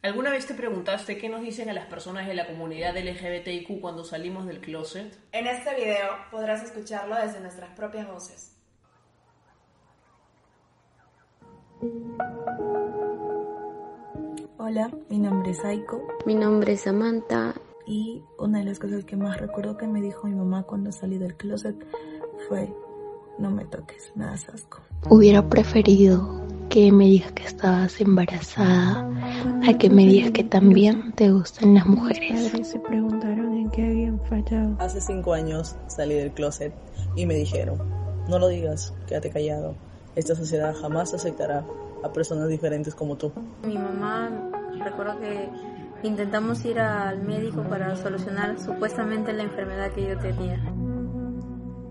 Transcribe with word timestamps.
¿Alguna 0.00 0.30
vez 0.30 0.46
te 0.46 0.54
preguntaste 0.54 1.18
qué 1.18 1.28
nos 1.28 1.42
dicen 1.42 1.68
a 1.70 1.72
las 1.72 1.86
personas 1.86 2.28
de 2.28 2.34
la 2.34 2.46
comunidad 2.46 2.96
LGBTIQ 2.96 3.80
cuando 3.80 4.04
salimos 4.04 4.46
del 4.46 4.60
closet? 4.60 5.18
En 5.32 5.48
este 5.48 5.74
video 5.74 6.10
podrás 6.30 6.62
escucharlo 6.62 7.16
desde 7.16 7.40
nuestras 7.40 7.70
propias 7.70 8.06
voces. 8.06 8.54
Hola, 14.56 14.88
mi 15.08 15.18
nombre 15.18 15.50
es 15.50 15.64
Aiko. 15.64 16.06
Mi 16.24 16.36
nombre 16.36 16.74
es 16.74 16.82
Samantha. 16.82 17.54
Y 17.84 18.22
una 18.38 18.60
de 18.60 18.66
las 18.66 18.78
cosas 18.78 19.04
que 19.04 19.16
más 19.16 19.40
recuerdo 19.40 19.76
que 19.76 19.88
me 19.88 20.00
dijo 20.00 20.28
mi 20.28 20.34
mamá 20.34 20.62
cuando 20.62 20.92
salí 20.92 21.18
del 21.18 21.36
closet 21.36 21.74
fue, 22.48 22.72
no 23.38 23.50
me 23.50 23.64
toques, 23.64 24.12
me 24.14 24.26
das 24.26 24.48
asco. 24.48 24.80
Hubiera 25.08 25.48
preferido 25.48 26.46
que 26.68 26.92
me 26.92 27.04
digas 27.04 27.32
que 27.32 27.44
estabas 27.44 28.00
embarazada 28.00 29.08
a 29.66 29.78
que 29.78 29.88
me 29.88 30.04
digas 30.04 30.32
que 30.32 30.44
también 30.44 31.12
te 31.12 31.30
gustan 31.30 31.74
las 31.74 31.86
mujeres. 31.86 32.66
se 32.66 32.78
preguntaron 32.78 33.54
en 33.54 33.70
qué 33.70 33.86
habían 33.86 34.20
fallado. 34.20 34.76
Hace 34.78 35.00
cinco 35.00 35.32
años 35.32 35.76
salí 35.86 36.14
del 36.14 36.32
closet 36.32 36.72
y 37.16 37.24
me 37.24 37.34
dijeron, 37.34 37.78
no 38.28 38.38
lo 38.38 38.48
digas, 38.48 38.92
quédate 39.06 39.30
callado. 39.30 39.74
Esta 40.14 40.34
sociedad 40.34 40.74
jamás 40.74 41.14
aceptará 41.14 41.64
a 42.02 42.12
personas 42.12 42.48
diferentes 42.48 42.94
como 42.94 43.16
tú. 43.16 43.32
Mi 43.64 43.78
mamá, 43.78 44.30
recuerdo 44.84 45.18
que 45.20 45.48
intentamos 46.02 46.64
ir 46.64 46.78
al 46.80 47.22
médico 47.22 47.62
para 47.62 47.96
solucionar 47.96 48.60
supuestamente 48.60 49.32
la 49.32 49.44
enfermedad 49.44 49.90
que 49.92 50.08
yo 50.08 50.18
tenía. 50.18 50.60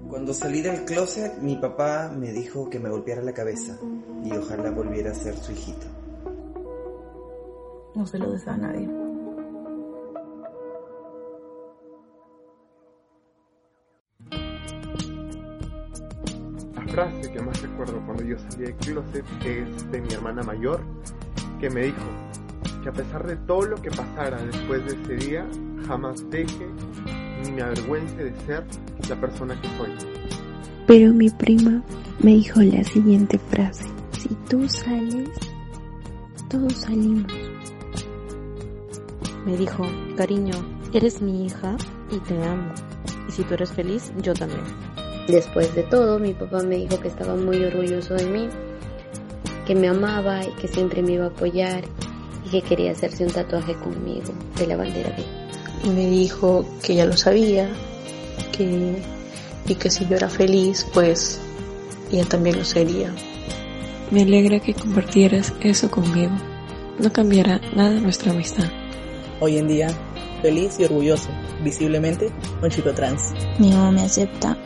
Cuando 0.07 0.33
salí 0.33 0.61
del 0.61 0.85
closet, 0.85 1.39
mi 1.41 1.55
papá 1.55 2.11
me 2.15 2.31
dijo 2.31 2.69
que 2.69 2.79
me 2.79 2.89
golpeara 2.89 3.21
la 3.21 3.33
cabeza 3.33 3.77
y 4.23 4.31
ojalá 4.35 4.71
volviera 4.71 5.11
a 5.11 5.13
ser 5.13 5.35
su 5.35 5.51
hijito. 5.51 5.87
No 7.95 8.05
se 8.05 8.19
lo 8.19 8.31
desea 8.31 8.53
a 8.53 8.57
nadie. 8.57 8.87
La 16.75 16.93
frase 16.93 17.31
que 17.31 17.41
más 17.41 17.61
recuerdo 17.61 18.01
cuando 18.05 18.23
yo 18.23 18.37
salí 18.39 18.65
del 18.65 18.75
closet 18.75 19.25
es 19.45 19.91
de 19.91 20.01
mi 20.01 20.13
hermana 20.13 20.43
mayor, 20.43 20.81
que 21.59 21.69
me 21.69 21.83
dijo 21.83 22.05
que 22.83 22.89
a 22.89 22.93
pesar 22.93 23.25
de 23.25 23.35
todo 23.35 23.63
lo 23.63 23.75
que 23.77 23.89
pasara 23.89 24.37
después 24.43 24.85
de 24.85 25.01
ese 25.01 25.25
día, 25.27 25.47
jamás 25.87 26.27
deje 26.29 26.67
ni 27.43 27.51
me 27.51 27.61
avergüence 27.61 28.23
de 28.23 28.35
ser 28.45 28.65
la 29.09 29.15
persona 29.19 29.59
que 29.61 29.67
soy. 29.77 29.91
Pero 30.85 31.13
mi 31.13 31.29
prima 31.29 31.83
me 32.19 32.31
dijo 32.31 32.61
la 32.61 32.83
siguiente 32.83 33.37
frase, 33.37 33.85
si 34.27 34.35
tú 34.49 34.67
sales, 34.67 35.29
todos 36.49 36.73
salimos. 36.73 37.31
Me 39.45 39.55
dijo, 39.55 39.85
cariño, 40.17 40.53
eres 40.93 41.21
mi 41.21 41.45
hija 41.45 41.77
y 42.11 42.19
te 42.19 42.43
amo. 42.43 42.73
Y 43.27 43.31
si 43.31 43.43
tú 43.43 43.53
eres 43.53 43.71
feliz, 43.71 44.11
yo 44.21 44.33
también. 44.33 44.63
Después 45.27 45.73
de 45.75 45.83
todo, 45.83 46.19
mi 46.19 46.33
papá 46.33 46.61
me 46.63 46.77
dijo 46.77 46.99
que 46.99 47.07
estaba 47.07 47.35
muy 47.35 47.63
orgulloso 47.63 48.15
de 48.15 48.25
mí, 48.25 48.49
que 49.65 49.75
me 49.75 49.87
amaba 49.87 50.43
y 50.43 50.51
que 50.55 50.67
siempre 50.67 51.01
me 51.01 51.13
iba 51.13 51.25
a 51.25 51.29
apoyar 51.29 51.83
y 52.45 52.49
que 52.49 52.61
quería 52.61 52.91
hacerse 52.91 53.25
un 53.25 53.31
tatuaje 53.31 53.75
conmigo 53.75 54.33
de 54.57 54.67
la 54.67 54.77
bandera 54.77 55.15
gay. 55.15 55.93
Me 55.93 56.07
dijo 56.07 56.65
que 56.83 56.95
ya 56.95 57.05
lo 57.05 57.15
sabía, 57.15 57.69
que 58.51 59.01
y 59.67 59.75
que 59.75 59.89
si 59.89 60.07
yo 60.07 60.15
era 60.15 60.29
feliz, 60.29 60.85
pues 60.93 61.39
ella 62.11 62.25
también 62.25 62.57
lo 62.57 62.63
sería. 62.63 63.13
Me 64.09 64.21
alegra 64.21 64.61
que 64.61 64.73
compartieras 64.73 65.53
eso 65.59 65.91
conmigo. 65.91 66.31
No 66.97 67.11
cambiará 67.11 67.59
nada 67.75 67.99
nuestra 67.99 68.31
amistad. 68.31 68.63
Hoy 69.41 69.57
en 69.57 69.67
día, 69.67 69.89
feliz 70.41 70.79
y 70.79 70.85
orgulloso, 70.85 71.29
visiblemente 71.61 72.31
un 72.63 72.69
chico 72.69 72.93
trans. 72.93 73.33
Mi 73.59 73.69
mamá 73.71 73.91
me 73.91 74.03
acepta, 74.03 74.57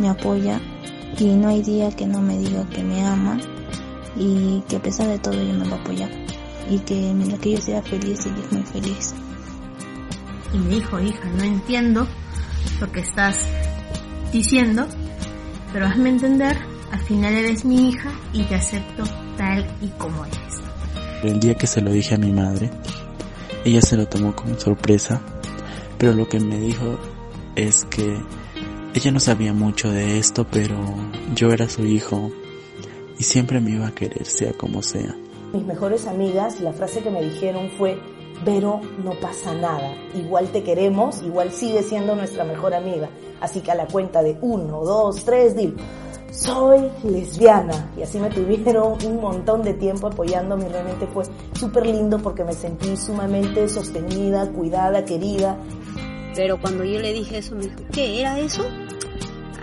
me 0.00 0.08
apoya 0.08 0.60
y 1.16 1.26
no 1.26 1.48
hay 1.48 1.62
día 1.62 1.90
que 1.92 2.06
no 2.06 2.20
me 2.20 2.38
diga 2.38 2.68
que 2.70 2.82
me 2.82 3.06
ama 3.06 3.38
y 4.16 4.64
que 4.68 4.76
a 4.76 4.82
pesar 4.82 5.06
de 5.06 5.18
todo 5.20 5.34
ella 5.40 5.52
me 5.52 5.68
va 5.68 5.76
a 5.76 5.80
apoyar 5.80 6.10
y 6.68 6.80
que 6.80 6.94
mientras 7.14 7.40
que 7.40 7.52
yo 7.52 7.58
sea 7.58 7.82
feliz, 7.82 8.26
ella 8.26 8.44
es 8.44 8.52
muy 8.52 8.62
feliz. 8.64 9.14
Y 10.52 10.58
me 10.58 10.74
dijo, 10.74 10.98
hija, 10.98 11.24
no 11.36 11.44
entiendo 11.44 12.08
lo 12.80 12.90
que 12.90 13.00
estás 13.00 13.46
diciendo, 14.32 14.86
pero 15.72 15.86
hazme 15.86 16.10
entender, 16.10 16.56
al 16.90 17.00
final 17.00 17.34
eres 17.34 17.64
mi 17.64 17.90
hija 17.90 18.10
y 18.32 18.44
te 18.44 18.54
acepto 18.54 19.04
tal 19.36 19.66
y 19.80 19.88
como 19.98 20.24
eres. 20.24 20.38
El 21.22 21.40
día 21.40 21.54
que 21.54 21.66
se 21.66 21.80
lo 21.80 21.90
dije 21.90 22.14
a 22.14 22.18
mi 22.18 22.32
madre, 22.32 22.70
ella 23.64 23.82
se 23.82 23.96
lo 23.96 24.06
tomó 24.06 24.34
con 24.34 24.58
sorpresa, 24.58 25.20
pero 25.98 26.12
lo 26.12 26.28
que 26.28 26.40
me 26.40 26.58
dijo 26.58 26.98
es 27.56 27.84
que 27.84 28.20
ella 28.94 29.10
no 29.10 29.20
sabía 29.20 29.52
mucho 29.52 29.90
de 29.90 30.18
esto, 30.18 30.46
pero 30.50 30.76
yo 31.34 31.52
era 31.52 31.68
su 31.68 31.84
hijo 31.84 32.30
y 33.18 33.24
siempre 33.24 33.60
me 33.60 33.72
iba 33.72 33.88
a 33.88 33.94
querer, 33.94 34.24
sea 34.26 34.52
como 34.52 34.82
sea. 34.82 35.14
Mis 35.52 35.64
mejores 35.64 36.06
amigas, 36.06 36.60
la 36.60 36.72
frase 36.72 37.00
que 37.00 37.10
me 37.10 37.22
dijeron 37.22 37.70
fue, 37.76 37.98
pero 38.44 38.80
no 39.02 39.12
pasa 39.20 39.54
nada, 39.54 39.94
igual 40.14 40.48
te 40.52 40.62
queremos, 40.62 41.22
igual 41.22 41.52
sigue 41.52 41.82
siendo 41.82 42.14
nuestra 42.14 42.44
mejor 42.44 42.74
amiga. 42.74 43.08
Así 43.40 43.60
que 43.60 43.70
a 43.70 43.74
la 43.74 43.86
cuenta 43.86 44.22
de 44.22 44.36
uno, 44.40 44.84
dos, 44.84 45.24
tres, 45.24 45.56
dil, 45.56 45.76
soy 46.30 46.90
lesbiana. 47.04 47.90
Y 47.96 48.02
así 48.02 48.18
me 48.18 48.30
tuvieron 48.30 49.04
un 49.04 49.20
montón 49.20 49.62
de 49.62 49.74
tiempo 49.74 50.08
apoyándome 50.08 50.68
realmente 50.68 51.06
fue 51.06 51.24
súper 51.54 51.86
lindo 51.86 52.18
porque 52.18 52.44
me 52.44 52.52
sentí 52.52 52.96
sumamente 52.96 53.68
sostenida, 53.68 54.50
cuidada, 54.50 55.04
querida. 55.04 55.56
Pero 56.34 56.60
cuando 56.60 56.84
yo 56.84 57.00
le 57.00 57.12
dije 57.12 57.38
eso 57.38 57.54
me 57.54 57.62
dijo, 57.62 57.76
¿qué 57.92 58.20
era 58.20 58.38
eso? 58.38 58.64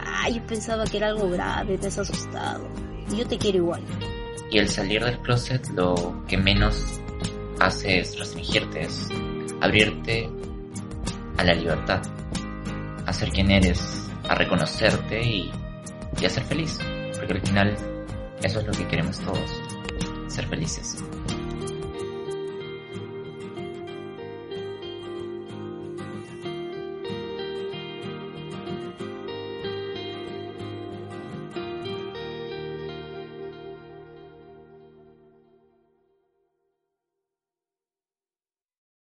Ah, 0.06 0.30
yo 0.30 0.46
pensaba 0.46 0.86
que 0.86 0.98
era 0.98 1.08
algo 1.08 1.30
grave, 1.30 1.78
te 1.78 1.88
has 1.88 1.98
asustado. 1.98 2.68
Y 3.12 3.18
yo 3.18 3.28
te 3.28 3.38
quiero 3.38 3.60
igual. 3.60 3.82
Y 4.52 4.58
el 4.58 4.70
salir 4.70 5.04
del 5.04 5.20
closet 5.20 5.68
lo 5.70 6.24
que 6.28 6.38
menos 6.38 7.00
hace 7.60 8.00
es 8.00 8.18
restringirte, 8.20 8.82
es 8.82 9.10
abrirte 9.62 10.30
a 11.38 11.44
la 11.44 11.54
libertad, 11.54 12.02
a 13.06 13.14
ser 13.14 13.30
quien 13.30 13.52
eres, 13.52 14.10
a 14.28 14.36
reconocerte 14.36 15.22
y, 15.22 15.52
y 16.20 16.26
a 16.26 16.30
ser 16.30 16.44
feliz. 16.44 16.80
Porque 17.16 17.34
al 17.34 17.42
final 17.42 17.76
eso 18.44 18.60
es 18.60 18.68
lo 18.68 18.74
que 18.74 18.88
queremos 18.88 19.20
todos, 19.20 19.62
ser 20.28 20.48
felices. 20.48 21.04